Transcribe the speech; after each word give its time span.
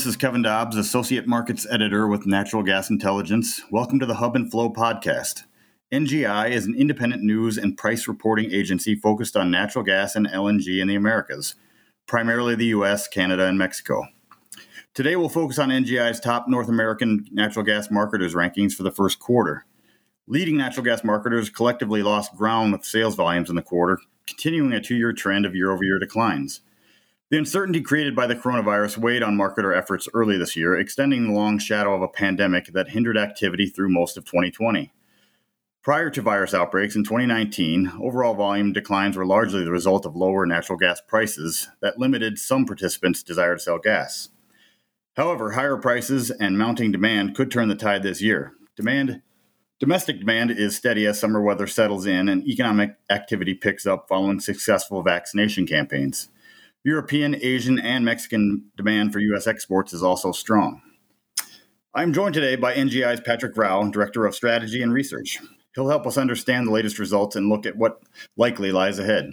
This 0.00 0.06
is 0.06 0.16
Kevin 0.16 0.40
Dobbs, 0.40 0.78
Associate 0.78 1.26
Markets 1.26 1.66
Editor 1.68 2.06
with 2.06 2.24
Natural 2.24 2.62
Gas 2.62 2.88
Intelligence. 2.88 3.60
Welcome 3.70 3.98
to 3.98 4.06
the 4.06 4.14
Hub 4.14 4.34
and 4.34 4.50
Flow 4.50 4.72
podcast. 4.72 5.42
NGI 5.92 6.52
is 6.52 6.64
an 6.64 6.74
independent 6.74 7.22
news 7.22 7.58
and 7.58 7.76
price 7.76 8.08
reporting 8.08 8.50
agency 8.50 8.94
focused 8.94 9.36
on 9.36 9.50
natural 9.50 9.84
gas 9.84 10.16
and 10.16 10.26
LNG 10.26 10.80
in 10.80 10.88
the 10.88 10.94
Americas, 10.94 11.54
primarily 12.06 12.54
the 12.54 12.68
US, 12.68 13.08
Canada, 13.08 13.44
and 13.44 13.58
Mexico. 13.58 14.06
Today, 14.94 15.16
we'll 15.16 15.28
focus 15.28 15.58
on 15.58 15.68
NGI's 15.68 16.18
top 16.18 16.48
North 16.48 16.70
American 16.70 17.26
natural 17.30 17.66
gas 17.66 17.90
marketers 17.90 18.34
rankings 18.34 18.72
for 18.72 18.84
the 18.84 18.90
first 18.90 19.18
quarter. 19.18 19.66
Leading 20.26 20.56
natural 20.56 20.82
gas 20.82 21.04
marketers 21.04 21.50
collectively 21.50 22.02
lost 22.02 22.34
ground 22.38 22.72
with 22.72 22.86
sales 22.86 23.16
volumes 23.16 23.50
in 23.50 23.54
the 23.56 23.60
quarter, 23.60 23.98
continuing 24.26 24.72
a 24.72 24.80
two 24.80 24.96
year 24.96 25.12
trend 25.12 25.44
of 25.44 25.54
year 25.54 25.70
over 25.70 25.84
year 25.84 25.98
declines. 25.98 26.62
The 27.30 27.38
uncertainty 27.38 27.80
created 27.80 28.16
by 28.16 28.26
the 28.26 28.34
coronavirus 28.34 28.98
weighed 28.98 29.22
on 29.22 29.36
marketer 29.36 29.76
efforts 29.76 30.08
early 30.12 30.36
this 30.36 30.56
year, 30.56 30.76
extending 30.76 31.28
the 31.28 31.32
long 31.32 31.58
shadow 31.58 31.94
of 31.94 32.02
a 32.02 32.08
pandemic 32.08 32.66
that 32.72 32.88
hindered 32.88 33.16
activity 33.16 33.66
through 33.66 33.90
most 33.90 34.16
of 34.16 34.24
2020. 34.24 34.92
Prior 35.80 36.10
to 36.10 36.22
virus 36.22 36.54
outbreaks 36.54 36.96
in 36.96 37.04
2019, 37.04 37.92
overall 38.02 38.34
volume 38.34 38.72
declines 38.72 39.16
were 39.16 39.24
largely 39.24 39.62
the 39.62 39.70
result 39.70 40.04
of 40.04 40.16
lower 40.16 40.44
natural 40.44 40.76
gas 40.76 41.00
prices 41.00 41.68
that 41.80 42.00
limited 42.00 42.36
some 42.36 42.66
participants' 42.66 43.22
desire 43.22 43.54
to 43.54 43.62
sell 43.62 43.78
gas. 43.78 44.30
However, 45.16 45.52
higher 45.52 45.76
prices 45.76 46.32
and 46.32 46.58
mounting 46.58 46.90
demand 46.90 47.36
could 47.36 47.52
turn 47.52 47.68
the 47.68 47.76
tide 47.76 48.02
this 48.02 48.20
year. 48.20 48.54
Demand 48.74 49.22
Domestic 49.78 50.18
demand 50.18 50.50
is 50.50 50.76
steady 50.76 51.06
as 51.06 51.20
summer 51.20 51.40
weather 51.40 51.68
settles 51.68 52.06
in 52.06 52.28
and 52.28 52.46
economic 52.46 52.96
activity 53.08 53.54
picks 53.54 53.86
up 53.86 54.08
following 54.08 54.40
successful 54.40 55.02
vaccination 55.02 55.64
campaigns. 55.64 56.28
European, 56.84 57.36
Asian, 57.36 57.78
and 57.78 58.04
Mexican 58.04 58.64
demand 58.76 59.12
for 59.12 59.18
U.S. 59.18 59.46
exports 59.46 59.92
is 59.92 60.02
also 60.02 60.32
strong. 60.32 60.80
I'm 61.94 62.12
joined 62.12 62.34
today 62.34 62.56
by 62.56 62.74
NGI's 62.74 63.20
Patrick 63.20 63.56
Rau, 63.56 63.82
Director 63.90 64.24
of 64.24 64.34
Strategy 64.34 64.80
and 64.80 64.92
Research. 64.92 65.38
He'll 65.74 65.88
help 65.88 66.06
us 66.06 66.16
understand 66.16 66.66
the 66.66 66.72
latest 66.72 66.98
results 66.98 67.36
and 67.36 67.48
look 67.48 67.66
at 67.66 67.76
what 67.76 68.00
likely 68.36 68.72
lies 68.72 68.98
ahead. 68.98 69.32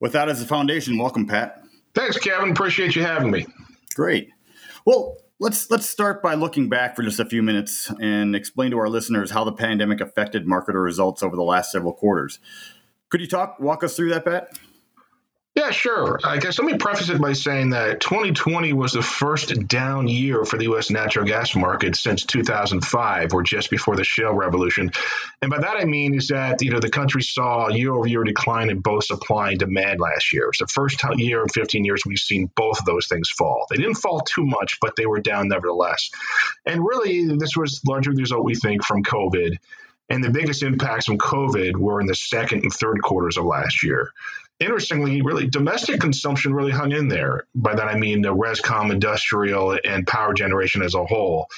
With 0.00 0.12
that 0.12 0.28
as 0.28 0.42
a 0.42 0.46
foundation, 0.46 0.98
welcome, 0.98 1.26
Pat. 1.26 1.62
Thanks, 1.94 2.18
Kevin. 2.18 2.50
Appreciate 2.50 2.96
you 2.96 3.02
having 3.02 3.30
me. 3.30 3.46
Great. 3.94 4.30
Well, 4.84 5.16
let's 5.38 5.70
let's 5.70 5.88
start 5.88 6.22
by 6.22 6.34
looking 6.34 6.68
back 6.68 6.96
for 6.96 7.02
just 7.02 7.20
a 7.20 7.24
few 7.24 7.42
minutes 7.42 7.90
and 8.00 8.34
explain 8.34 8.70
to 8.72 8.78
our 8.78 8.88
listeners 8.88 9.30
how 9.30 9.44
the 9.44 9.52
pandemic 9.52 10.00
affected 10.00 10.46
marketer 10.46 10.82
results 10.82 11.22
over 11.22 11.36
the 11.36 11.42
last 11.42 11.72
several 11.72 11.92
quarters. 11.92 12.38
Could 13.08 13.20
you 13.20 13.28
talk 13.28 13.58
walk 13.60 13.84
us 13.84 13.96
through 13.96 14.10
that, 14.10 14.24
Pat? 14.24 14.58
Yeah, 15.56 15.70
sure. 15.70 16.20
I 16.22 16.36
guess 16.36 16.58
let 16.58 16.70
me 16.70 16.76
preface 16.76 17.08
it 17.08 17.18
by 17.18 17.32
saying 17.32 17.70
that 17.70 18.00
2020 18.00 18.74
was 18.74 18.92
the 18.92 19.00
first 19.00 19.66
down 19.66 20.06
year 20.06 20.44
for 20.44 20.58
the 20.58 20.64
U.S. 20.64 20.90
natural 20.90 21.24
gas 21.24 21.56
market 21.56 21.96
since 21.96 22.24
2005, 22.24 23.32
or 23.32 23.42
just 23.42 23.70
before 23.70 23.96
the 23.96 24.04
shale 24.04 24.34
revolution. 24.34 24.90
And 25.40 25.50
by 25.50 25.58
that 25.58 25.78
I 25.78 25.86
mean 25.86 26.14
is 26.14 26.28
that 26.28 26.60
you 26.60 26.70
know 26.70 26.78
the 26.78 26.90
country 26.90 27.22
saw 27.22 27.68
a 27.68 27.74
year-over-year 27.74 28.24
decline 28.24 28.68
in 28.68 28.80
both 28.80 29.04
supply 29.04 29.52
and 29.52 29.58
demand 29.58 29.98
last 29.98 30.30
year. 30.30 30.50
It's 30.50 30.58
the 30.58 30.66
first 30.66 31.02
year 31.16 31.40
in 31.40 31.48
15 31.48 31.86
years 31.86 32.02
we've 32.04 32.18
seen 32.18 32.50
both 32.54 32.78
of 32.78 32.84
those 32.84 33.06
things 33.06 33.30
fall. 33.30 33.64
They 33.70 33.76
didn't 33.76 33.94
fall 33.94 34.20
too 34.20 34.44
much, 34.44 34.76
but 34.82 34.94
they 34.96 35.06
were 35.06 35.20
down 35.20 35.48
nevertheless. 35.48 36.10
And 36.66 36.84
really, 36.84 37.34
this 37.34 37.56
was 37.56 37.80
largely 37.88 38.14
the 38.14 38.20
result 38.20 38.44
we 38.44 38.56
think 38.56 38.84
from 38.84 39.02
COVID. 39.02 39.56
And 40.08 40.22
the 40.22 40.30
biggest 40.30 40.62
impacts 40.62 41.06
from 41.06 41.18
COVID 41.18 41.76
were 41.76 42.00
in 42.00 42.06
the 42.06 42.14
second 42.14 42.62
and 42.62 42.72
third 42.72 43.00
quarters 43.02 43.38
of 43.38 43.44
last 43.44 43.82
year 43.82 44.12
interestingly, 44.60 45.22
really 45.22 45.46
domestic 45.46 46.00
consumption 46.00 46.54
really 46.54 46.72
hung 46.72 46.92
in 46.92 47.08
there. 47.08 47.46
By 47.54 47.74
that 47.74 47.88
I 47.88 47.96
mean 47.96 48.22
the 48.22 48.34
rescom, 48.34 48.90
industrial, 48.90 49.78
and 49.84 50.06
power 50.06 50.34
generation 50.34 50.82
as 50.82 50.94
a 50.94 51.04
whole. 51.04 51.48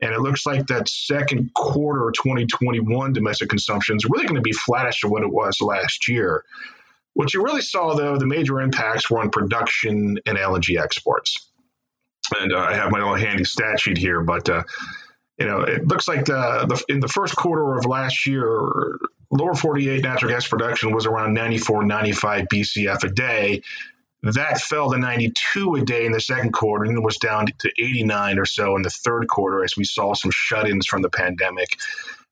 And 0.00 0.12
it 0.12 0.20
looks 0.20 0.46
like 0.46 0.66
that 0.68 0.88
second 0.88 1.52
quarter 1.54 2.12
2021 2.12 3.12
domestic 3.12 3.48
consumption 3.48 3.96
is 3.96 4.04
really 4.04 4.26
going 4.26 4.36
to 4.36 4.42
be 4.42 4.52
flattish 4.52 5.00
to 5.00 5.08
what 5.08 5.22
it 5.22 5.32
was 5.32 5.60
last 5.60 6.08
year. 6.08 6.44
What 7.14 7.34
you 7.34 7.42
really 7.42 7.62
saw, 7.62 7.94
though, 7.94 8.16
the 8.16 8.26
major 8.26 8.60
impacts 8.60 9.10
were 9.10 9.18
on 9.18 9.30
production 9.30 10.18
and 10.24 10.38
LNG 10.38 10.80
exports. 10.80 11.50
And 12.38 12.52
uh, 12.52 12.58
I 12.58 12.74
have 12.74 12.92
my 12.92 12.98
little 12.98 13.16
handy 13.16 13.44
stat 13.44 13.80
sheet 13.80 13.98
here, 13.98 14.22
but 14.22 14.48
uh, 14.48 14.62
you 15.38 15.46
know, 15.46 15.62
it 15.62 15.86
looks 15.86 16.06
like 16.06 16.26
the, 16.26 16.66
the 16.68 16.84
in 16.92 17.00
the 17.00 17.08
first 17.08 17.34
quarter 17.34 17.76
of 17.76 17.86
last 17.86 18.26
year, 18.26 18.98
lower 19.30 19.54
48 19.54 20.02
natural 20.02 20.32
gas 20.32 20.46
production 20.46 20.92
was 20.92 21.06
around 21.06 21.34
94, 21.34 21.84
95 21.84 22.46
BCF 22.52 23.04
a 23.04 23.08
day. 23.08 23.62
That 24.22 24.60
fell 24.60 24.90
to 24.90 24.98
92 24.98 25.76
a 25.76 25.84
day 25.84 26.04
in 26.04 26.12
the 26.12 26.20
second 26.20 26.52
quarter 26.52 26.84
and 26.84 27.04
was 27.04 27.18
down 27.18 27.46
to 27.46 27.70
89 27.78 28.38
or 28.38 28.46
so 28.46 28.74
in 28.74 28.82
the 28.82 28.90
third 28.90 29.28
quarter 29.28 29.62
as 29.62 29.76
we 29.76 29.84
saw 29.84 30.14
some 30.14 30.32
shut 30.32 30.68
ins 30.68 30.86
from 30.86 31.02
the 31.02 31.10
pandemic. 31.10 31.78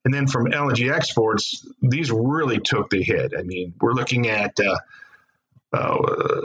And 0.05 0.13
then 0.13 0.27
from 0.27 0.47
LNG 0.47 0.93
exports, 0.93 1.67
these 1.83 2.11
really 2.11 2.61
took 2.61 2.91
the 2.91 3.03
hit. 3.03 3.33
I 3.37 3.43
mean, 3.43 3.75
we're 3.81 3.93
looking 3.93 4.29
at 4.29 4.57
uh, 4.61 4.79
uh, 5.73 6.43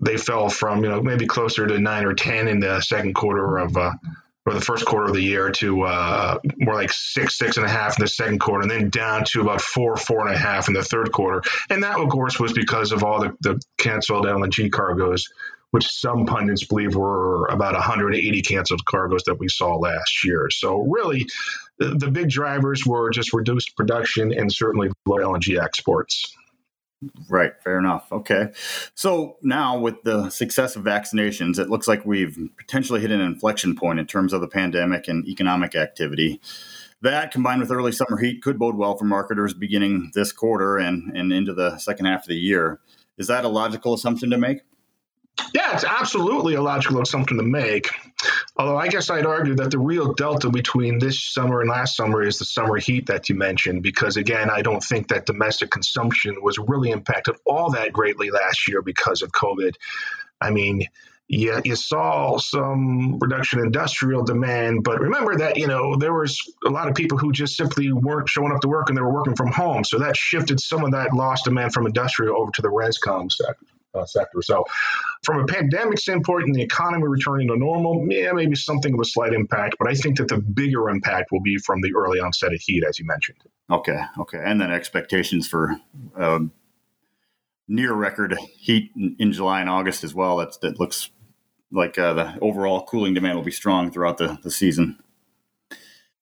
they 0.00 0.16
fell 0.16 0.48
from 0.48 0.84
you 0.84 0.90
know 0.90 1.02
maybe 1.02 1.26
closer 1.26 1.66
to 1.66 1.78
nine 1.78 2.04
or 2.04 2.14
ten 2.14 2.48
in 2.48 2.60
the 2.60 2.80
second 2.80 3.14
quarter 3.14 3.58
of 3.58 3.76
uh, 3.76 3.92
or 4.48 4.54
the 4.54 4.60
first 4.62 4.86
quarter 4.86 5.08
of 5.08 5.14
the 5.14 5.20
year 5.20 5.50
to 5.50 5.82
uh, 5.82 6.38
more 6.56 6.74
like 6.74 6.90
six, 6.90 7.36
six 7.36 7.58
and 7.58 7.66
a 7.66 7.68
half 7.68 7.98
in 7.98 8.02
the 8.02 8.08
second 8.08 8.38
quarter, 8.38 8.62
and 8.62 8.70
then 8.70 8.88
down 8.88 9.22
to 9.24 9.42
about 9.42 9.60
four, 9.60 9.94
four 9.96 10.26
and 10.26 10.34
a 10.34 10.38
half 10.38 10.68
in 10.68 10.74
the 10.74 10.82
third 10.82 11.12
quarter. 11.12 11.42
And 11.68 11.82
that, 11.82 12.00
of 12.00 12.08
course, 12.08 12.40
was 12.40 12.54
because 12.54 12.90
of 12.90 13.04
all 13.04 13.20
the, 13.20 13.36
the 13.40 13.60
canceled 13.76 14.24
LNG 14.24 14.72
cargoes, 14.72 15.28
which 15.72 15.86
some 15.86 16.24
pundits 16.24 16.64
believe 16.64 16.94
were 16.94 17.46
about 17.48 17.74
180 17.74 18.40
canceled 18.40 18.82
cargoes 18.86 19.22
that 19.24 19.38
we 19.38 19.48
saw 19.48 19.76
last 19.76 20.24
year. 20.24 20.48
So, 20.50 20.78
really, 20.78 21.26
the, 21.78 21.88
the 21.90 22.10
big 22.10 22.30
drivers 22.30 22.86
were 22.86 23.10
just 23.10 23.34
reduced 23.34 23.76
production 23.76 24.32
and 24.32 24.50
certainly 24.50 24.90
low 25.04 25.18
LNG 25.18 25.62
exports. 25.62 26.34
Right, 27.28 27.52
fair 27.62 27.78
enough. 27.78 28.10
Okay. 28.10 28.48
So 28.94 29.36
now 29.40 29.78
with 29.78 30.02
the 30.02 30.30
success 30.30 30.74
of 30.74 30.82
vaccinations, 30.82 31.58
it 31.58 31.70
looks 31.70 31.86
like 31.86 32.04
we've 32.04 32.36
potentially 32.56 33.00
hit 33.00 33.12
an 33.12 33.20
inflection 33.20 33.76
point 33.76 34.00
in 34.00 34.06
terms 34.06 34.32
of 34.32 34.40
the 34.40 34.48
pandemic 34.48 35.06
and 35.06 35.26
economic 35.28 35.76
activity. 35.76 36.40
That 37.00 37.30
combined 37.30 37.60
with 37.60 37.70
early 37.70 37.92
summer 37.92 38.18
heat 38.18 38.42
could 38.42 38.58
bode 38.58 38.74
well 38.74 38.96
for 38.96 39.04
marketers 39.04 39.54
beginning 39.54 40.10
this 40.14 40.32
quarter 40.32 40.76
and, 40.78 41.16
and 41.16 41.32
into 41.32 41.54
the 41.54 41.78
second 41.78 42.06
half 42.06 42.22
of 42.22 42.28
the 42.28 42.36
year. 42.36 42.80
Is 43.16 43.28
that 43.28 43.44
a 43.44 43.48
logical 43.48 43.94
assumption 43.94 44.30
to 44.30 44.38
make? 44.38 44.62
Yeah, 45.54 45.74
it's 45.74 45.84
absolutely 45.84 46.54
a 46.54 46.62
logical 46.62 47.00
assumption 47.00 47.36
to 47.36 47.44
make. 47.44 47.88
Although 48.58 48.76
I 48.76 48.88
guess 48.88 49.08
I'd 49.08 49.24
argue 49.24 49.54
that 49.54 49.70
the 49.70 49.78
real 49.78 50.14
delta 50.14 50.50
between 50.50 50.98
this 50.98 51.22
summer 51.32 51.60
and 51.60 51.70
last 51.70 51.94
summer 51.94 52.22
is 52.22 52.38
the 52.38 52.44
summer 52.44 52.76
heat 52.76 53.06
that 53.06 53.28
you 53.28 53.36
mentioned, 53.36 53.84
because 53.84 54.16
again, 54.16 54.50
I 54.50 54.62
don't 54.62 54.82
think 54.82 55.08
that 55.08 55.26
domestic 55.26 55.70
consumption 55.70 56.42
was 56.42 56.58
really 56.58 56.90
impacted 56.90 57.36
all 57.46 57.70
that 57.70 57.92
greatly 57.92 58.30
last 58.30 58.66
year 58.66 58.82
because 58.82 59.22
of 59.22 59.30
COVID. 59.30 59.74
I 60.40 60.50
mean, 60.50 60.88
yeah, 61.28 61.60
you 61.64 61.76
saw 61.76 62.38
some 62.38 63.20
reduction 63.20 63.60
in 63.60 63.66
industrial 63.66 64.24
demand, 64.24 64.82
but 64.82 64.98
remember 64.98 65.36
that 65.36 65.56
you 65.56 65.68
know 65.68 65.94
there 65.94 66.14
was 66.14 66.40
a 66.66 66.70
lot 66.70 66.88
of 66.88 66.96
people 66.96 67.16
who 67.16 67.30
just 67.30 67.56
simply 67.56 67.92
weren't 67.92 68.28
showing 68.28 68.50
up 68.50 68.60
to 68.62 68.68
work 68.68 68.88
and 68.88 68.96
they 68.96 69.02
were 69.02 69.12
working 69.12 69.36
from 69.36 69.52
home, 69.52 69.84
so 69.84 69.98
that 69.98 70.16
shifted 70.16 70.58
some 70.58 70.84
of 70.84 70.92
that 70.92 71.14
lost 71.14 71.44
demand 71.44 71.74
from 71.74 71.86
industrial 71.86 72.40
over 72.40 72.50
to 72.52 72.62
the 72.62 72.68
rescom 72.68 73.30
sector 73.30 73.66
uh, 73.94 74.06
sector. 74.06 74.42
So, 74.42 74.64
from 75.22 75.40
a 75.40 75.46
pandemic 75.46 75.98
standpoint 75.98 76.44
and 76.44 76.54
the 76.54 76.62
economy 76.62 77.06
returning 77.06 77.48
to 77.48 77.56
normal, 77.56 78.06
yeah, 78.08 78.32
maybe 78.32 78.54
something 78.54 78.94
of 78.94 79.00
a 79.00 79.04
slight 79.04 79.32
impact, 79.32 79.76
but 79.78 79.88
I 79.88 79.94
think 79.94 80.18
that 80.18 80.28
the 80.28 80.38
bigger 80.38 80.88
impact 80.90 81.32
will 81.32 81.40
be 81.40 81.58
from 81.58 81.80
the 81.80 81.94
early 81.94 82.20
onset 82.20 82.52
of 82.52 82.60
heat, 82.60 82.84
as 82.88 82.98
you 82.98 83.06
mentioned. 83.06 83.38
Okay, 83.70 84.00
okay, 84.18 84.40
and 84.42 84.60
then 84.60 84.70
expectations 84.70 85.48
for 85.48 85.76
um, 86.16 86.52
near 87.66 87.92
record 87.92 88.36
heat 88.56 88.90
in, 88.96 89.16
in, 89.18 89.32
July 89.32 89.60
and 89.60 89.68
August 89.68 90.04
as 90.04 90.14
well. 90.14 90.38
That's 90.38 90.56
that 90.58 90.80
looks 90.80 91.10
like 91.70 91.98
uh, 91.98 92.14
the 92.14 92.38
overall 92.40 92.84
cooling 92.84 93.14
demand 93.14 93.36
will 93.36 93.44
be 93.44 93.50
strong 93.50 93.90
throughout 93.90 94.18
the, 94.18 94.38
the 94.42 94.50
season. 94.50 94.98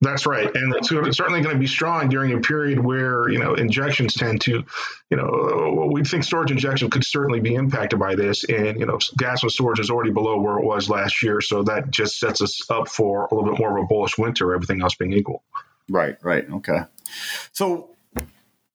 That's 0.02 0.26
right, 0.26 0.54
and 0.54 0.75
it's 0.75 0.88
certainly 0.90 1.40
going 1.40 1.54
to 1.54 1.58
be 1.58 1.66
strong 1.66 2.10
during 2.10 2.32
a 2.34 2.40
period 2.40 2.78
where 2.78 3.31
you 3.31 3.38
know 3.38 3.54
injections 3.54 4.12
tend 4.12 4.43
to, 4.43 4.62
you 5.08 5.16
know, 5.16 5.88
we 5.90 6.04
think 6.04 6.22
storage 6.22 6.50
injection 6.50 6.90
could 6.90 7.02
certainly 7.02 7.40
be 7.40 7.54
impacted 7.54 7.98
by 7.98 8.14
this, 8.14 8.44
and 8.44 8.78
you 8.78 8.84
know, 8.84 8.98
gas 9.16 9.43
and 9.43 9.50
storage 9.50 9.81
is 9.81 9.88
already 9.88 10.10
below 10.10 10.38
where 10.38 10.58
it 10.58 10.66
was 10.66 10.90
last 10.90 11.22
year, 11.22 11.40
so 11.40 11.62
that 11.62 11.90
just 11.90 12.20
sets 12.20 12.43
us 12.43 12.60
up 12.69 12.88
for 12.88 13.26
a 13.31 13.34
little 13.34 13.50
bit 13.50 13.58
more 13.58 13.78
of 13.78 13.84
a 13.84 13.87
bullish 13.87 14.19
winter, 14.19 14.54
everything 14.54 14.82
else 14.82 14.94
being 14.94 15.14
equal. 15.14 15.43
Right, 15.88 16.19
right, 16.22 16.44
okay. 16.50 16.81
So, 17.52 17.96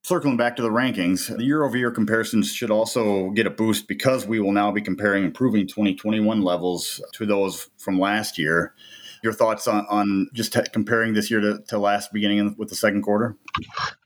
circling 0.01 0.37
back 0.37 0.55
to 0.55 0.63
the 0.63 0.69
rankings, 0.69 1.35
the 1.37 1.43
year-over-year 1.43 1.91
comparisons 1.91 2.51
should 2.51 2.71
also 2.71 3.29
get 3.29 3.45
a 3.45 3.51
boost 3.51 3.87
because 3.87 4.25
we 4.25 4.39
will 4.39 4.53
now 4.53 4.71
be 4.71 4.81
comparing 4.81 5.25
improving 5.25 5.67
2021 5.67 6.41
levels 6.41 6.99
to 7.13 7.27
those 7.27 7.69
from 7.77 7.99
last 7.99 8.39
year 8.39 8.73
your 9.23 9.33
thoughts 9.33 9.67
on, 9.67 9.85
on 9.89 10.29
just 10.33 10.53
t- 10.53 10.61
comparing 10.73 11.13
this 11.13 11.29
year 11.29 11.39
to, 11.39 11.59
to 11.67 11.77
last 11.77 12.11
beginning 12.11 12.55
with 12.57 12.69
the 12.69 12.75
second 12.75 13.03
quarter? 13.03 13.35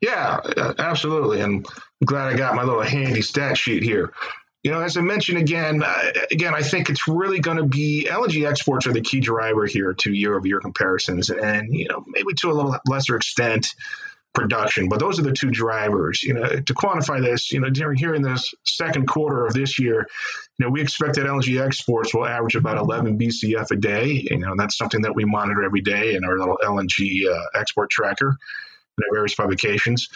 Yeah, 0.01 0.39
absolutely. 0.77 1.41
And 1.41 1.65
I'm 1.65 2.05
glad 2.05 2.33
I 2.33 2.37
got 2.37 2.55
my 2.55 2.63
little 2.63 2.81
handy 2.81 3.21
stat 3.21 3.57
sheet 3.57 3.83
here. 3.83 4.13
you 4.65 4.71
know, 4.71 4.81
as 4.81 4.97
I 4.97 5.01
mentioned 5.01 5.37
again, 5.37 5.83
uh, 5.83 6.11
again, 6.31 6.55
I 6.55 6.63
think 6.63 6.89
it's 6.89 7.07
really 7.07 7.39
going 7.39 7.57
to 7.57 7.65
be 7.65 8.07
LNG 8.09 8.49
exports 8.49 8.87
are 8.87 8.93
the 8.93 9.01
key 9.01 9.19
driver 9.19 9.67
here 9.67 9.93
to 9.93 10.11
year-over-year 10.11 10.59
comparisons, 10.59 11.29
and 11.29 11.71
you 11.71 11.87
know, 11.87 12.03
maybe 12.07 12.33
to 12.39 12.49
a 12.49 12.53
little 12.53 12.75
lesser 12.87 13.15
extent, 13.15 13.67
production. 14.35 14.89
But 14.89 14.99
those 14.99 15.19
are 15.19 15.23
the 15.23 15.31
two 15.31 15.49
drivers. 15.49 16.21
You 16.23 16.33
know, 16.35 16.47
to 16.47 16.73
quantify 16.73 17.21
this, 17.21 17.51
you 17.51 17.59
know, 17.59 17.69
during 17.69 17.97
here 17.97 18.13
in 18.13 18.21
this 18.21 18.53
second 18.65 19.07
quarter 19.07 19.45
of 19.45 19.53
this 19.53 19.79
year, 19.79 20.07
you 20.57 20.65
know, 20.65 20.69
we 20.69 20.81
expect 20.81 21.15
that 21.15 21.25
LNG 21.25 21.65
exports 21.65 22.13
will 22.13 22.25
average 22.25 22.55
about 22.55 22.77
11 22.77 23.17
BCF 23.17 23.71
a 23.71 23.75
day. 23.75 24.27
You 24.29 24.37
know, 24.37 24.53
that's 24.57 24.77
something 24.77 25.01
that 25.01 25.15
we 25.15 25.25
monitor 25.25 25.63
every 25.63 25.81
day 25.81 26.15
in 26.15 26.23
our 26.23 26.37
little 26.37 26.59
LNG 26.63 27.27
uh, 27.27 27.41
export 27.55 27.89
tracker 27.89 28.29
in 28.29 29.03
our 29.09 29.15
various 29.15 29.35
publications. 29.35 30.07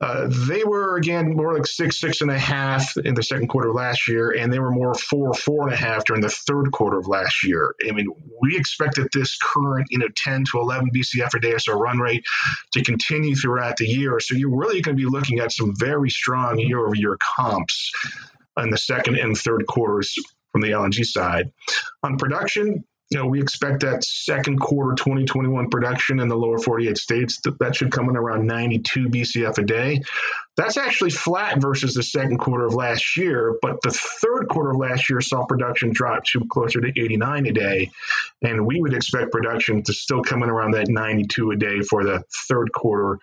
Uh, 0.00 0.28
they 0.48 0.64
were 0.64 0.96
again 0.96 1.36
more 1.36 1.52
like 1.52 1.66
six, 1.66 2.00
six 2.00 2.22
and 2.22 2.30
a 2.30 2.38
half 2.38 2.96
in 2.96 3.14
the 3.14 3.22
second 3.22 3.48
quarter 3.48 3.68
of 3.68 3.74
last 3.74 4.08
year, 4.08 4.30
and 4.30 4.50
they 4.50 4.58
were 4.58 4.70
more 4.70 4.94
four, 4.94 5.34
four 5.34 5.64
and 5.64 5.74
a 5.74 5.76
half 5.76 6.04
during 6.06 6.22
the 6.22 6.30
third 6.30 6.72
quarter 6.72 6.98
of 6.98 7.06
last 7.06 7.44
year. 7.44 7.74
I 7.86 7.92
mean, 7.92 8.06
we 8.40 8.56
expect 8.56 8.96
that 8.96 9.12
this 9.12 9.36
current, 9.42 9.88
you 9.90 9.98
know, 9.98 10.08
10 10.16 10.44
to 10.52 10.58
11 10.58 10.90
BCF 10.94 11.34
a 11.34 11.40
day 11.40 11.54
or 11.68 11.78
run 11.78 11.98
rate 11.98 12.24
to 12.72 12.82
continue 12.82 13.34
throughout 13.34 13.76
the 13.76 13.86
year. 13.86 14.20
So 14.20 14.34
you're 14.34 14.56
really 14.56 14.80
going 14.80 14.96
to 14.96 15.02
be 15.02 15.08
looking 15.08 15.40
at 15.40 15.52
some 15.52 15.74
very 15.76 16.08
strong 16.08 16.58
year-over-year 16.58 17.18
comps 17.20 17.92
in 18.56 18.70
the 18.70 18.78
second 18.78 19.16
and 19.16 19.36
third 19.36 19.66
quarters 19.66 20.14
from 20.52 20.62
the 20.62 20.70
LNG 20.70 21.04
side. 21.04 21.52
On 22.02 22.16
production, 22.16 22.84
you 23.10 23.18
know, 23.18 23.26
we 23.26 23.40
expect 23.40 23.80
that 23.80 24.04
second 24.04 24.60
quarter 24.60 24.94
2021 24.94 25.68
production 25.68 26.20
in 26.20 26.28
the 26.28 26.36
lower 26.36 26.58
48 26.58 26.96
states 26.96 27.40
that, 27.40 27.58
that 27.58 27.74
should 27.74 27.90
come 27.90 28.08
in 28.08 28.16
around 28.16 28.46
92 28.46 29.08
BCF 29.08 29.58
a 29.58 29.64
day. 29.64 30.00
That's 30.56 30.76
actually 30.76 31.10
flat 31.10 31.60
versus 31.60 31.94
the 31.94 32.04
second 32.04 32.38
quarter 32.38 32.66
of 32.66 32.74
last 32.74 33.16
year, 33.16 33.56
but 33.62 33.82
the 33.82 33.90
third 33.90 34.48
quarter 34.48 34.70
of 34.70 34.76
last 34.76 35.10
year 35.10 35.20
saw 35.20 35.44
production 35.44 35.92
drop 35.92 36.24
to 36.26 36.46
closer 36.50 36.80
to 36.80 36.88
89 36.88 37.46
a 37.46 37.52
day, 37.52 37.90
and 38.42 38.64
we 38.64 38.80
would 38.80 38.94
expect 38.94 39.32
production 39.32 39.82
to 39.82 39.92
still 39.92 40.22
come 40.22 40.44
in 40.44 40.50
around 40.50 40.72
that 40.72 40.88
92 40.88 41.50
a 41.50 41.56
day 41.56 41.80
for 41.80 42.04
the 42.04 42.22
third 42.48 42.70
quarter 42.72 43.18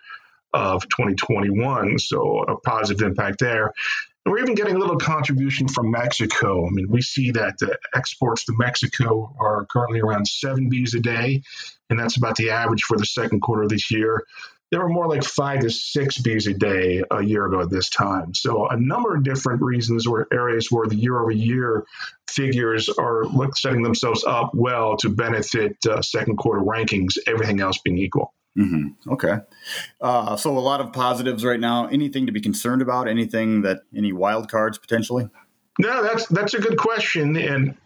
of 0.52 0.82
2021. 0.88 1.98
So 1.98 2.40
a 2.40 2.58
positive 2.60 3.06
impact 3.06 3.38
there. 3.38 3.72
And 4.28 4.34
we're 4.34 4.42
even 4.42 4.56
getting 4.56 4.76
a 4.76 4.78
little 4.78 4.98
contribution 4.98 5.68
from 5.68 5.90
Mexico. 5.90 6.66
I 6.66 6.68
mean, 6.70 6.90
we 6.90 7.00
see 7.00 7.30
that 7.30 7.56
the 7.56 7.78
exports 7.94 8.44
to 8.44 8.52
Mexico 8.58 9.34
are 9.40 9.64
currently 9.64 10.00
around 10.00 10.28
seven 10.28 10.70
Bs 10.70 10.94
a 10.94 11.00
day, 11.00 11.40
and 11.88 11.98
that's 11.98 12.18
about 12.18 12.36
the 12.36 12.50
average 12.50 12.82
for 12.82 12.98
the 12.98 13.06
second 13.06 13.40
quarter 13.40 13.62
of 13.62 13.70
this 13.70 13.90
year. 13.90 14.22
There 14.70 14.82
were 14.82 14.90
more 14.90 15.08
like 15.08 15.24
five 15.24 15.60
to 15.60 15.70
six 15.70 16.18
Bs 16.20 16.46
a 16.46 16.52
day 16.52 17.02
a 17.10 17.24
year 17.24 17.46
ago 17.46 17.62
at 17.62 17.70
this 17.70 17.88
time. 17.88 18.34
So, 18.34 18.68
a 18.68 18.78
number 18.78 19.16
of 19.16 19.24
different 19.24 19.62
reasons 19.62 20.06
or 20.06 20.28
areas 20.30 20.66
where 20.70 20.86
the 20.86 20.96
year 20.96 21.18
over 21.18 21.30
year 21.30 21.86
figures 22.28 22.90
are 22.90 23.24
setting 23.54 23.82
themselves 23.82 24.24
up 24.24 24.50
well 24.52 24.98
to 24.98 25.08
benefit 25.08 25.78
uh, 25.86 26.02
second 26.02 26.36
quarter 26.36 26.60
rankings, 26.60 27.16
everything 27.26 27.60
else 27.60 27.78
being 27.82 27.96
equal. 27.96 28.34
Mm-hmm. 28.58 29.12
Okay. 29.12 29.36
Uh, 30.00 30.36
so 30.36 30.56
a 30.56 30.58
lot 30.58 30.80
of 30.80 30.92
positives 30.92 31.44
right 31.44 31.60
now. 31.60 31.86
Anything 31.86 32.26
to 32.26 32.32
be 32.32 32.40
concerned 32.40 32.82
about? 32.82 33.08
Anything 33.08 33.62
that 33.62 33.82
any 33.96 34.12
wild 34.12 34.50
cards 34.50 34.78
potentially? 34.78 35.28
No, 35.78 36.02
that's 36.02 36.26
that's 36.26 36.54
a 36.54 36.58
good 36.58 36.76
question, 36.76 37.36
and 37.36 37.76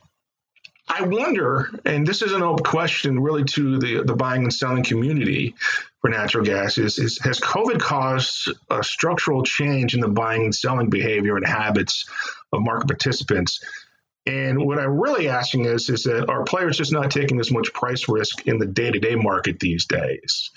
I 0.88 1.02
wonder. 1.02 1.68
And 1.84 2.06
this 2.06 2.22
is 2.22 2.32
an 2.32 2.42
open 2.42 2.64
question, 2.64 3.20
really, 3.20 3.44
to 3.44 3.78
the 3.78 4.02
the 4.02 4.16
buying 4.16 4.44
and 4.44 4.52
selling 4.52 4.82
community 4.82 5.54
for 6.00 6.08
natural 6.08 6.44
gas. 6.44 6.78
Is, 6.78 6.98
is 6.98 7.18
has 7.18 7.38
COVID 7.38 7.78
caused 7.78 8.50
a 8.70 8.82
structural 8.82 9.42
change 9.42 9.94
in 9.94 10.00
the 10.00 10.08
buying 10.08 10.44
and 10.44 10.54
selling 10.54 10.88
behavior 10.88 11.36
and 11.36 11.46
habits 11.46 12.08
of 12.52 12.62
market 12.62 12.88
participants? 12.88 13.60
And 14.26 14.64
what 14.64 14.78
I'm 14.78 15.00
really 15.00 15.28
asking 15.28 15.64
is, 15.64 15.88
is 15.90 16.04
that 16.04 16.28
are 16.28 16.44
players 16.44 16.76
just 16.76 16.92
not 16.92 17.10
taking 17.10 17.40
as 17.40 17.50
much 17.50 17.72
price 17.72 18.08
risk 18.08 18.46
in 18.46 18.58
the 18.58 18.66
day-to-day 18.66 19.16
market 19.16 19.58
these 19.58 19.86
days? 19.86 20.50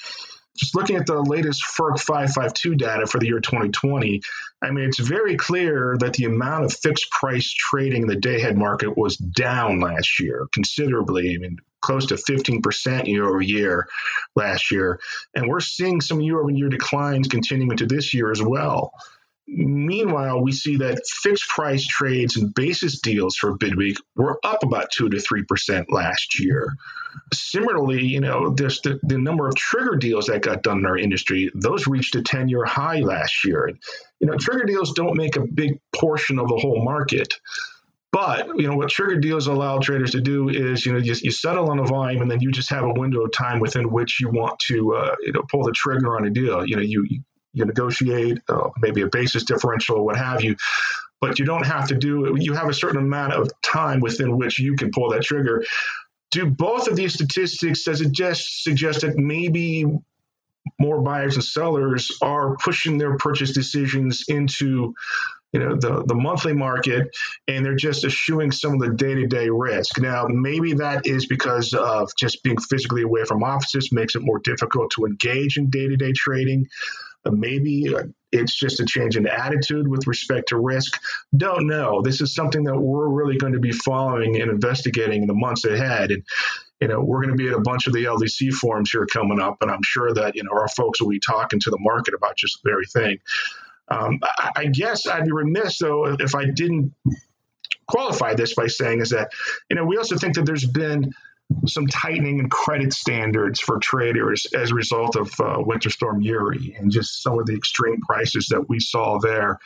Just 0.58 0.76
looking 0.76 0.96
at 0.96 1.06
the 1.06 1.22
latest 1.22 1.64
FERC 1.64 2.00
552 2.00 2.76
data 2.76 3.08
for 3.08 3.20
the 3.20 3.28
year 3.28 3.42
2020, 3.42 4.22
I 4.62 4.72
mean, 4.72 4.86
it's 4.86 5.00
very 5.00 5.36
clear 5.36 5.98
that 6.00 6.14
the 6.14 6.26
amount 6.26 6.66
of 6.66 6.74
fixed 6.74 7.12
price 7.12 7.52
trading 7.52 8.04
in 8.04 8.08
the 8.08 8.16
day 8.16 8.38
ahead 8.38 8.58
market 8.58 8.98
was 8.98 9.18
down 9.18 9.82
last 9.82 10.20
year 10.20 10.48
considerably. 10.54 11.36
I 11.36 11.40
mean, 11.40 11.58
close 11.82 12.06
to 12.08 12.16
15% 12.16 13.08
year 13.08 13.28
over 13.28 13.42
year 13.42 13.88
last 14.36 14.72
year. 14.72 15.00
And 15.36 15.50
we're 15.50 15.60
seeing 15.60 16.02
some 16.02 16.22
year 16.22 16.40
over 16.40 16.50
year 16.50 16.70
declines 16.70 17.28
continuing 17.28 17.72
into 17.72 17.86
this 17.86 18.14
year 18.14 18.32
as 18.32 18.42
well. 18.42 18.94
Meanwhile, 19.48 20.42
we 20.42 20.52
see 20.52 20.78
that 20.78 21.06
fixed 21.08 21.48
price 21.50 21.86
trades 21.86 22.36
and 22.36 22.54
basis 22.54 23.00
deals 23.00 23.36
for 23.36 23.58
Bidweek 23.58 23.98
were 24.16 24.40
up 24.44 24.64
about 24.64 24.90
two 24.92 25.08
to 25.10 25.20
three 25.20 25.44
percent 25.44 25.92
last 25.92 26.40
year. 26.40 26.76
Similarly, 27.32 28.04
you 28.04 28.22
know, 28.22 28.50
there's 28.50 28.82
the, 28.82 29.00
the 29.04 29.20
number 29.20 29.48
of 29.48 29.56
trigger 29.56 29.96
deals 29.98 30.26
that 30.28 30.42
got 30.42 30.64
done 30.64 30.80
in 30.80 30.86
our 30.88 30.98
industry; 30.98 31.52
those 31.54 31.86
reached 31.86 32.16
a 32.16 32.24
ten-year 32.24 32.66
high 32.66 33.02
last 33.02 33.46
year. 33.46 33.70
You 34.20 34.28
know, 34.28 34.38
trigger 34.38 34.66
deals 34.66 34.94
don't 34.94 35.16
make 35.16 35.36
a 35.36 35.46
big 35.46 35.80
portion 35.96 36.40
of 36.40 36.48
the 36.48 36.58
whole 36.58 36.84
market. 36.84 37.36
But 38.12 38.48
you 38.58 38.68
know 38.68 38.78
what 38.78 38.90
trigger 38.90 39.20
deals 39.20 39.46
allow 39.48 39.80
traders 39.80 40.12
to 40.12 40.22
do 40.22 40.48
is 40.48 40.86
you 40.86 40.94
know 40.94 41.00
you, 41.00 41.14
you, 41.22 41.32
settle 41.32 41.70
on 41.70 41.80
a 41.80 41.84
volume 41.84 42.22
and 42.22 42.32
then 42.32 42.40
you 42.40 42.50
just 42.50 42.70
have 42.70 42.86
a 42.86 42.94
window 42.94 43.26
of 43.26 43.34
time 43.34 43.60
within 43.60 43.92
which 43.92 44.22
you 44.22 44.30
want 44.30 44.58
to 44.68 44.96
uh, 44.96 45.16
you 45.22 45.34
know 45.34 45.44
pull 45.52 45.64
the 45.64 45.74
trigger 45.74 46.16
on 46.16 46.26
a 46.26 46.30
deal. 46.30 46.66
You 46.66 46.78
know 46.78 46.82
you 46.82 47.06
you 47.56 47.66
negotiate 47.66 48.40
uh, 48.50 48.70
maybe 48.80 49.02
a 49.02 49.08
basis 49.08 49.44
differential, 49.44 50.06
what 50.06 50.18
have 50.18 50.44
you. 50.44 50.56
But 51.22 51.40
you 51.40 51.46
don't 51.46 51.66
have 51.66 51.88
to 51.88 51.96
do. 51.96 52.36
You 52.38 52.54
have 52.54 52.70
a 52.70 52.74
certain 52.74 53.00
amount 53.00 53.34
of 53.34 53.50
time 53.64 54.02
within 54.02 54.38
which 54.38 54.60
you 54.60 54.76
can 54.76 54.92
pull 54.92 55.10
that 55.12 55.24
trigger. 55.24 55.64
Do 56.32 56.46
both 56.46 56.88
of 56.88 56.96
these 56.96 57.14
statistics 57.14 57.84
does 57.84 58.02
it 58.02 58.12
just 58.12 58.64
suggest 58.64 59.02
that 59.02 59.16
maybe 59.16 59.86
more 60.80 61.02
buyers 61.02 61.36
and 61.36 61.44
sellers 61.44 62.12
are 62.22 62.58
pushing 62.58 62.98
their 62.98 63.18
purchase 63.18 63.54
decisions 63.54 64.26
into 64.28 64.94
you 65.54 65.60
know 65.60 65.76
the, 65.76 66.04
the 66.06 66.16
monthly 66.16 66.54
market 66.54 67.16
and 67.48 67.66
they're 67.66 67.76
just 67.76 68.04
eschewing 68.04 68.52
some 68.52 68.74
of 68.74 68.80
the 68.80 68.90
day-to-day 68.90 69.48
risk 69.50 70.02
now 70.02 70.26
maybe 70.28 70.74
that 70.74 71.06
is 71.06 71.28
because 71.28 71.74
of 71.74 72.12
just 72.18 72.44
being 72.44 72.58
physically 72.58 73.04
away 73.04 73.24
from 73.24 73.44
offices 73.44 73.92
makes 73.92 74.16
it 74.16 74.22
more 74.22 74.40
difficult 74.40 74.92
to 74.92 75.06
engage 75.06 75.58
in 75.58 75.70
day-to-day 75.70 76.12
trading 76.14 76.68
Maybe 77.30 77.88
it's 78.32 78.56
just 78.56 78.80
a 78.80 78.86
change 78.86 79.18
in 79.18 79.28
attitude 79.28 79.88
with 79.88 80.08
respect 80.08 80.50
to 80.50 80.58
risk. 80.58 81.00
Don't 81.36 81.68
know. 81.68 82.02
This 82.02 82.22
is 82.22 82.36
something 82.36 82.64
that 82.66 82.80
we're 82.80 83.08
really 83.08 83.38
going 83.38 83.54
to 83.54 83.60
be 83.60 83.72
following 83.72 84.42
and 84.42 84.52
investigating 84.52 85.22
in 85.22 85.28
the 85.28 85.34
months 85.34 85.66
ahead. 85.66 86.12
And 86.12 86.24
you 86.82 86.88
know, 86.90 87.02
we're 87.02 87.22
going 87.22 87.36
to 87.36 87.42
be 87.42 87.48
at 87.48 87.56
a 87.56 87.62
bunch 87.62 87.88
of 87.88 87.94
the 87.94 88.04
LDC 88.04 88.52
forums 88.54 88.92
here 88.92 89.06
coming 89.06 89.40
up, 89.40 89.58
and 89.62 89.72
I'm 89.72 89.84
sure 89.84 90.14
that 90.14 90.36
you 90.36 90.44
know 90.44 90.52
our 90.52 90.68
folks 90.68 91.02
will 91.02 91.10
be 91.10 91.20
talking 91.20 91.60
to 91.62 91.70
the 91.70 91.80
market 91.80 92.14
about 92.14 92.36
just 92.36 92.62
the 92.62 92.70
very 92.70 92.86
thing. 92.86 93.20
Um, 93.88 94.20
I, 94.24 94.52
I 94.56 94.66
guess 94.66 95.08
I'd 95.08 95.26
be 95.26 95.32
remiss 95.32 95.78
though 95.80 96.06
if 96.20 96.36
I 96.36 96.46
didn't 96.46 96.94
qualify 97.88 98.34
this 98.34 98.56
by 98.56 98.68
saying 98.68 99.02
is 99.02 99.12
that 99.12 99.32
you 99.70 99.76
know 99.76 99.86
we 99.86 99.98
also 99.98 100.18
think 100.18 100.36
that 100.36 100.46
there's 100.46 100.66
been 100.66 101.14
some 101.68 101.88
tightening 101.88 102.40
in 102.40 102.50
credit 102.50 102.94
standards 102.94 103.60
for 103.60 103.78
traders 103.80 104.48
as 104.54 104.72
a 104.72 104.76
result 104.76 105.16
of 105.16 105.32
uh, 105.40 105.58
Winter 105.60 105.90
Storm 105.90 106.22
Uri 106.22 106.76
and 106.78 106.92
just 106.92 107.22
some 107.22 107.40
of 107.40 107.46
the 107.46 107.56
extreme 107.56 108.02
prices 108.02 108.48
that 108.50 108.68
we 108.68 108.80
saw 108.80 109.20
there. 109.20 109.60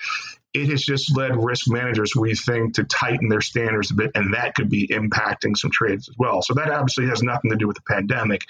It 0.53 0.69
has 0.69 0.81
just 0.81 1.15
led 1.15 1.35
risk 1.35 1.69
managers, 1.69 2.15
we 2.15 2.33
think, 2.33 2.73
to 2.75 2.83
tighten 2.83 3.29
their 3.29 3.41
standards 3.41 3.91
a 3.91 3.93
bit, 3.93 4.11
and 4.15 4.33
that 4.33 4.55
could 4.55 4.69
be 4.69 4.87
impacting 4.87 5.55
some 5.55 5.69
trades 5.71 6.09
as 6.09 6.15
well. 6.17 6.41
So 6.41 6.55
that 6.55 6.71
obviously 6.71 7.05
has 7.05 7.21
nothing 7.21 7.51
to 7.51 7.57
do 7.57 7.67
with 7.67 7.77
the 7.77 7.83
pandemic, 7.87 8.45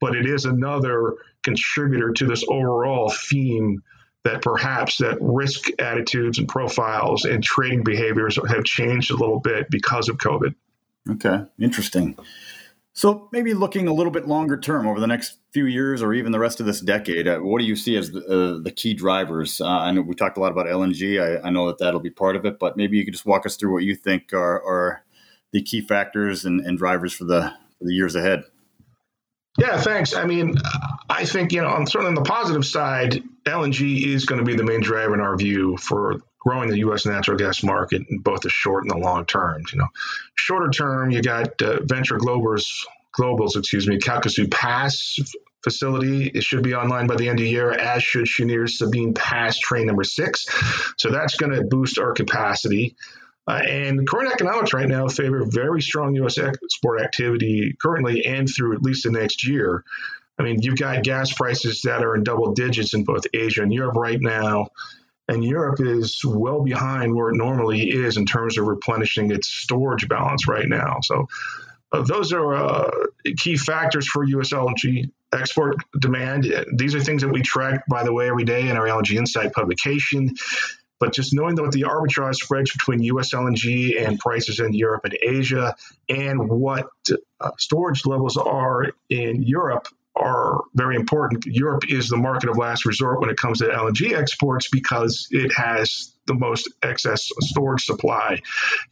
but 0.00 0.14
it 0.14 0.24
is 0.24 0.44
another 0.44 1.16
contributor 1.42 2.12
to 2.12 2.26
this 2.26 2.44
overall 2.48 3.10
theme 3.10 3.82
that 4.24 4.40
perhaps 4.40 4.98
that 4.98 5.18
risk 5.20 5.68
attitudes 5.80 6.38
and 6.38 6.48
profiles 6.48 7.24
and 7.24 7.42
trading 7.42 7.82
behaviors 7.82 8.38
have 8.48 8.62
changed 8.62 9.10
a 9.10 9.16
little 9.16 9.40
bit 9.40 9.68
because 9.68 10.08
of 10.08 10.18
COVID. 10.18 10.54
Okay, 11.10 11.42
interesting. 11.58 12.16
So 12.94 13.28
maybe 13.32 13.54
looking 13.54 13.88
a 13.88 13.92
little 13.92 14.12
bit 14.12 14.28
longer 14.28 14.58
term 14.58 14.86
over 14.86 15.00
the 15.00 15.06
next 15.06 15.38
few 15.52 15.64
years 15.64 16.02
or 16.02 16.12
even 16.12 16.30
the 16.30 16.38
rest 16.38 16.60
of 16.60 16.66
this 16.66 16.80
decade, 16.80 17.26
uh, 17.26 17.38
what 17.38 17.58
do 17.58 17.64
you 17.64 17.74
see 17.74 17.96
as 17.96 18.10
the, 18.10 18.20
uh, 18.20 18.62
the 18.62 18.70
key 18.70 18.92
drivers? 18.92 19.60
Uh, 19.62 19.66
I 19.66 19.92
know 19.92 20.02
we 20.02 20.14
talked 20.14 20.36
a 20.36 20.40
lot 20.40 20.52
about 20.52 20.66
LNG. 20.66 21.20
I, 21.20 21.46
I, 21.46 21.50
know 21.50 21.66
that 21.68 21.78
that'll 21.78 22.00
be 22.00 22.10
part 22.10 22.36
of 22.36 22.44
it, 22.44 22.58
but 22.58 22.76
maybe 22.76 22.98
you 22.98 23.04
could 23.04 23.14
just 23.14 23.24
walk 23.24 23.46
us 23.46 23.56
through 23.56 23.72
what 23.72 23.82
you 23.82 23.94
think 23.94 24.34
are, 24.34 24.62
are 24.62 25.04
the 25.52 25.62
key 25.62 25.80
factors 25.80 26.44
and, 26.44 26.60
and 26.60 26.76
drivers 26.76 27.14
for 27.14 27.24
the, 27.24 27.54
for 27.78 27.84
the 27.86 27.94
years 27.94 28.14
ahead. 28.14 28.44
Yeah, 29.58 29.80
thanks. 29.80 30.14
I 30.14 30.24
mean, 30.24 30.56
I 31.10 31.24
think, 31.24 31.52
you 31.52 31.60
know, 31.60 31.68
on 31.68 31.86
certainly 31.86 32.08
on 32.08 32.14
the 32.14 32.28
positive 32.28 32.64
side, 32.64 33.22
LNG 33.44 34.06
is 34.06 34.24
going 34.24 34.38
to 34.38 34.44
be 34.44 34.56
the 34.56 34.64
main 34.64 34.80
driver 34.80 35.14
in 35.14 35.20
our 35.20 35.36
view 35.36 35.76
for 35.76 36.22
growing 36.40 36.70
the 36.70 36.78
U.S. 36.78 37.06
natural 37.06 37.36
gas 37.36 37.62
market 37.62 38.02
in 38.08 38.18
both 38.18 38.40
the 38.40 38.48
short 38.48 38.84
and 38.84 38.90
the 38.90 38.96
long 38.96 39.26
terms. 39.26 39.72
You 39.72 39.80
know, 39.80 39.88
shorter 40.34 40.70
term, 40.70 41.10
you 41.10 41.22
got 41.22 41.60
uh, 41.60 41.80
Venture 41.82 42.16
Global's, 42.16 42.86
Global's, 43.12 43.56
excuse 43.56 43.86
me, 43.86 43.98
Calcasieu 43.98 44.50
Pass 44.50 45.18
facility. 45.62 46.26
It 46.28 46.42
should 46.42 46.62
be 46.62 46.74
online 46.74 47.06
by 47.06 47.16
the 47.16 47.28
end 47.28 47.38
of 47.38 47.44
the 47.44 47.50
year, 47.50 47.70
as 47.72 48.02
should 48.02 48.26
Cheniere's 48.26 48.78
Sabine 48.78 49.14
Pass 49.14 49.58
train 49.58 49.86
number 49.86 50.04
six. 50.04 50.46
So 50.96 51.10
that's 51.10 51.36
going 51.36 51.52
to 51.52 51.62
boost 51.62 51.98
our 51.98 52.12
capacity. 52.12 52.96
Uh, 53.48 53.60
and 53.68 54.08
current 54.08 54.32
economics 54.32 54.72
right 54.72 54.88
now 54.88 55.08
favor 55.08 55.44
very 55.44 55.82
strong 55.82 56.14
U.S. 56.16 56.38
export 56.38 57.02
activity 57.02 57.74
currently 57.80 58.24
and 58.24 58.48
through 58.48 58.74
at 58.74 58.82
least 58.82 59.02
the 59.04 59.10
next 59.10 59.46
year. 59.46 59.82
I 60.38 60.44
mean, 60.44 60.62
you've 60.62 60.78
got 60.78 61.02
gas 61.02 61.32
prices 61.32 61.82
that 61.82 62.02
are 62.02 62.14
in 62.14 62.22
double 62.22 62.52
digits 62.52 62.94
in 62.94 63.04
both 63.04 63.24
Asia 63.34 63.62
and 63.62 63.72
Europe 63.72 63.96
right 63.96 64.20
now. 64.20 64.68
And 65.28 65.44
Europe 65.44 65.80
is 65.80 66.20
well 66.24 66.62
behind 66.62 67.14
where 67.14 67.30
it 67.30 67.36
normally 67.36 67.90
is 67.90 68.16
in 68.16 68.26
terms 68.26 68.58
of 68.58 68.66
replenishing 68.66 69.30
its 69.30 69.48
storage 69.48 70.08
balance 70.08 70.48
right 70.48 70.68
now. 70.68 70.98
So, 71.02 71.26
uh, 71.92 72.02
those 72.02 72.32
are 72.32 72.54
uh, 72.54 72.90
key 73.36 73.56
factors 73.56 74.08
for 74.08 74.24
U.S. 74.24 74.52
LNG 74.52 75.10
export 75.32 75.76
demand. 76.00 76.52
These 76.74 76.94
are 76.94 77.00
things 77.00 77.22
that 77.22 77.28
we 77.28 77.42
track, 77.42 77.84
by 77.88 78.02
the 78.02 78.12
way, 78.12 78.28
every 78.28 78.44
day 78.44 78.68
in 78.68 78.76
our 78.76 78.86
LNG 78.86 79.16
Insight 79.16 79.52
publication. 79.52 80.34
But 81.02 81.12
just 81.12 81.34
knowing 81.34 81.56
what 81.56 81.72
the 81.72 81.82
arbitrage 81.82 82.36
spreads 82.36 82.70
between 82.70 83.02
U.S. 83.02 83.34
LNG 83.34 84.00
and 84.00 84.20
prices 84.20 84.60
in 84.60 84.72
Europe 84.72 85.04
and 85.04 85.18
Asia, 85.20 85.74
and 86.08 86.48
what 86.48 86.86
uh, 87.40 87.50
storage 87.58 88.06
levels 88.06 88.36
are 88.36 88.92
in 89.10 89.42
Europe 89.42 89.88
are 90.14 90.60
very 90.74 90.94
important. 90.94 91.44
Europe 91.44 91.90
is 91.90 92.08
the 92.08 92.16
market 92.16 92.48
of 92.48 92.56
last 92.56 92.86
resort 92.86 93.20
when 93.20 93.30
it 93.30 93.36
comes 93.36 93.58
to 93.58 93.64
LNG 93.64 94.16
exports 94.16 94.68
because 94.70 95.26
it 95.32 95.52
has 95.52 96.12
the 96.28 96.34
most 96.34 96.72
excess 96.84 97.28
storage 97.40 97.84
supply, 97.84 98.38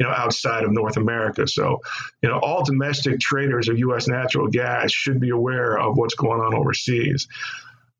you 0.01 0.05
know, 0.05 0.11
outside 0.11 0.65
of 0.65 0.73
North 0.73 0.97
America. 0.97 1.47
So, 1.47 1.81
you 2.23 2.29
know, 2.29 2.41
all 2.41 2.65
domestic 2.65 3.21
traders 3.21 3.69
of 3.69 3.79
U.S. 3.79 4.09
natural 4.09 4.49
gas 4.49 4.91
should 4.91 5.21
be 5.21 5.31
aware 5.31 5.79
of 5.79 5.97
what's 5.97 6.17
going 6.17 6.41
on 6.41 6.55
overseas. 6.57 7.29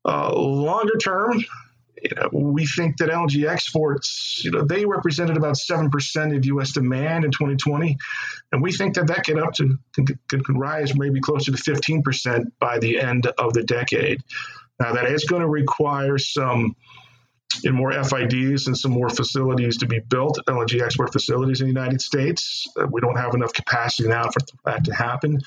Uh, 0.03 0.33
longer 0.35 0.97
term, 0.97 1.45
we 2.31 2.65
think 2.65 2.97
that 2.97 3.09
LNG 3.09 3.47
exports, 3.47 4.41
you 4.43 4.51
know, 4.51 4.63
they 4.63 4.85
represented 4.85 5.37
about 5.37 5.55
7% 5.55 6.35
of 6.35 6.45
U.S. 6.45 6.71
demand 6.71 7.25
in 7.25 7.31
2020. 7.31 7.97
And 8.51 8.61
we 8.61 8.71
think 8.71 8.95
that 8.95 9.07
that 9.07 9.25
could 9.25 9.39
up 9.39 9.53
to 9.55 9.77
could, 9.95 10.17
can 10.27 10.57
rise 10.57 10.95
maybe 10.95 11.19
closer 11.19 11.51
to 11.51 11.57
15% 11.57 12.45
by 12.59 12.79
the 12.79 12.99
end 12.99 13.27
of 13.37 13.53
the 13.53 13.63
decade. 13.63 14.21
Now, 14.79 14.93
that 14.93 15.05
is 15.05 15.25
going 15.25 15.41
to 15.41 15.47
require 15.47 16.17
some 16.17 16.75
in 17.63 17.73
more 17.73 17.91
FIDs 17.91 18.67
and 18.67 18.77
some 18.77 18.91
more 18.91 19.09
facilities 19.09 19.77
to 19.77 19.87
be 19.87 19.99
built, 19.99 20.39
LNG 20.47 20.81
export 20.81 21.11
facilities 21.11 21.61
in 21.61 21.67
the 21.67 21.73
United 21.73 22.01
States. 22.01 22.67
Uh, 22.79 22.87
we 22.91 23.01
don't 23.01 23.17
have 23.17 23.33
enough 23.33 23.53
capacity 23.53 24.07
now 24.09 24.23
for 24.23 24.39
that 24.65 24.83
to 24.85 24.93
happen, 24.93 25.39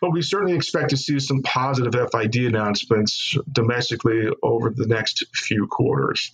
but 0.00 0.10
we 0.12 0.22
certainly 0.22 0.54
expect 0.54 0.90
to 0.90 0.96
see 0.96 1.18
some 1.18 1.42
positive 1.42 1.94
FID 2.12 2.36
announcements 2.46 3.36
domestically 3.52 4.28
over 4.42 4.70
the 4.70 4.86
next 4.86 5.24
few 5.34 5.66
quarters. 5.66 6.30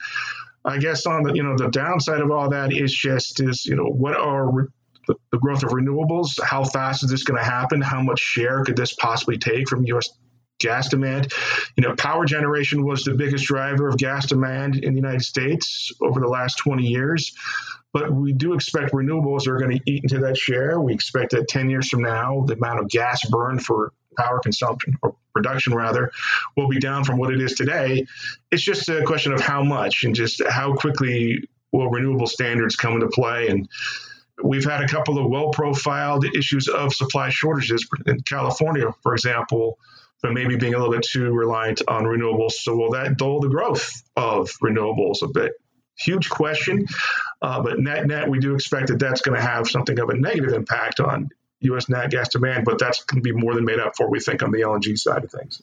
I 0.64 0.78
guess 0.78 1.06
on 1.06 1.22
the 1.22 1.32
you 1.32 1.44
know 1.44 1.56
the 1.56 1.68
downside 1.68 2.20
of 2.20 2.30
all 2.30 2.50
that 2.50 2.72
is 2.72 2.92
just 2.92 3.40
is 3.40 3.66
you 3.66 3.76
know 3.76 3.86
what 3.86 4.16
are 4.16 4.50
re- 4.50 4.66
the, 5.06 5.14
the 5.30 5.38
growth 5.38 5.62
of 5.62 5.70
renewables? 5.70 6.42
How 6.42 6.64
fast 6.64 7.04
is 7.04 7.10
this 7.10 7.22
going 7.22 7.38
to 7.38 7.48
happen? 7.48 7.80
How 7.80 8.02
much 8.02 8.18
share 8.18 8.64
could 8.64 8.76
this 8.76 8.92
possibly 8.94 9.38
take 9.38 9.68
from 9.68 9.84
U.S 9.84 10.08
gas 10.58 10.88
demand. 10.88 11.32
You 11.76 11.82
know, 11.82 11.94
power 11.96 12.24
generation 12.24 12.84
was 12.84 13.02
the 13.02 13.14
biggest 13.14 13.44
driver 13.44 13.88
of 13.88 13.98
gas 13.98 14.26
demand 14.26 14.76
in 14.76 14.94
the 14.94 15.00
United 15.00 15.22
States 15.22 15.92
over 16.00 16.20
the 16.20 16.28
last 16.28 16.58
20 16.58 16.86
years. 16.86 17.34
But 17.92 18.12
we 18.12 18.32
do 18.32 18.52
expect 18.52 18.92
renewables 18.92 19.46
are 19.46 19.58
going 19.58 19.78
to 19.78 19.90
eat 19.90 20.02
into 20.02 20.18
that 20.18 20.36
share. 20.36 20.80
We 20.80 20.92
expect 20.92 21.30
that 21.30 21.48
10 21.48 21.70
years 21.70 21.88
from 21.88 22.02
now, 22.02 22.44
the 22.46 22.54
amount 22.54 22.80
of 22.80 22.88
gas 22.88 23.26
burned 23.30 23.64
for 23.64 23.92
power 24.18 24.38
consumption 24.40 24.96
or 25.02 25.14
production 25.34 25.74
rather 25.74 26.10
will 26.56 26.68
be 26.68 26.78
down 26.78 27.04
from 27.04 27.18
what 27.18 27.32
it 27.32 27.40
is 27.40 27.54
today. 27.54 28.06
It's 28.50 28.62
just 28.62 28.88
a 28.88 29.02
question 29.04 29.32
of 29.32 29.40
how 29.40 29.62
much 29.62 30.04
and 30.04 30.14
just 30.14 30.42
how 30.48 30.74
quickly 30.74 31.48
will 31.72 31.90
renewable 31.90 32.26
standards 32.26 32.76
come 32.76 32.94
into 32.94 33.08
play 33.08 33.48
and 33.48 33.68
We've 34.42 34.64
had 34.64 34.82
a 34.82 34.88
couple 34.88 35.18
of 35.18 35.30
well 35.30 35.48
profiled 35.48 36.26
issues 36.36 36.68
of 36.68 36.92
supply 36.92 37.30
shortages 37.30 37.88
in 38.06 38.20
California, 38.20 38.92
for 39.02 39.14
example, 39.14 39.78
but 40.22 40.32
maybe 40.32 40.56
being 40.56 40.74
a 40.74 40.78
little 40.78 40.92
bit 40.92 41.02
too 41.02 41.32
reliant 41.32 41.82
on 41.88 42.04
renewables. 42.04 42.52
So 42.52 42.76
will 42.76 42.90
that 42.90 43.16
dull 43.16 43.40
the 43.40 43.48
growth 43.48 44.02
of 44.16 44.50
renewables 44.62 45.22
a 45.22 45.28
bit? 45.28 45.52
Huge 45.98 46.28
question, 46.28 46.86
uh, 47.40 47.62
but 47.62 47.78
net 47.78 48.06
net, 48.06 48.28
we 48.28 48.38
do 48.38 48.54
expect 48.54 48.88
that 48.88 48.98
that's 48.98 49.22
going 49.22 49.38
to 49.40 49.46
have 49.46 49.66
something 49.66 49.98
of 49.98 50.10
a 50.10 50.14
negative 50.14 50.52
impact 50.52 51.00
on 51.00 51.30
U.S. 51.60 51.88
nat 51.88 52.08
gas 52.10 52.28
demand, 52.28 52.66
but 52.66 52.78
that's 52.78 53.02
going 53.04 53.22
to 53.22 53.22
be 53.22 53.32
more 53.32 53.54
than 53.54 53.64
made 53.64 53.78
up 53.78 53.96
for, 53.96 54.10
we 54.10 54.20
think, 54.20 54.42
on 54.42 54.50
the 54.50 54.60
LNG 54.60 54.98
side 54.98 55.24
of 55.24 55.30
things. 55.30 55.62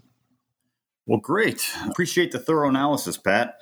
Well, 1.05 1.19
great. 1.19 1.69
Appreciate 1.87 2.31
the 2.31 2.39
thorough 2.39 2.69
analysis, 2.69 3.17
Pat. 3.17 3.59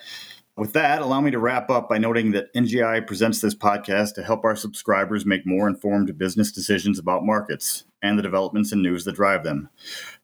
With 0.55 0.73
that, 0.73 1.01
allow 1.01 1.21
me 1.21 1.31
to 1.31 1.39
wrap 1.39 1.69
up 1.69 1.89
by 1.89 1.97
noting 1.97 2.31
that 2.31 2.53
NGI 2.53 3.05
presents 3.07 3.41
this 3.41 3.55
podcast 3.55 4.13
to 4.15 4.23
help 4.23 4.45
our 4.45 4.55
subscribers 4.55 5.25
make 5.25 5.45
more 5.45 5.67
informed 5.67 6.17
business 6.17 6.51
decisions 6.51 6.99
about 6.99 7.25
markets 7.25 7.85
and 8.01 8.17
the 8.17 8.23
developments 8.23 8.71
and 8.71 8.81
news 8.81 9.05
that 9.05 9.15
drive 9.15 9.43
them. 9.43 9.69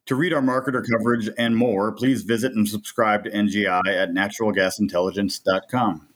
To 0.07 0.15
read 0.15 0.33
our 0.33 0.41
marketer 0.41 0.83
coverage 0.89 1.29
and 1.37 1.55
more, 1.55 1.91
please 1.91 2.21
visit 2.23 2.53
and 2.53 2.67
subscribe 2.67 3.23
to 3.25 3.31
NGI 3.31 3.81
at 3.87 4.11
naturalgasintelligence.com. 4.11 6.07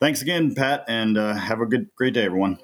Thanks 0.00 0.22
again, 0.22 0.54
Pat, 0.54 0.84
and 0.88 1.18
uh, 1.18 1.34
have 1.34 1.60
a 1.60 1.66
good, 1.66 1.88
great 1.96 2.14
day, 2.14 2.24
everyone. 2.24 2.58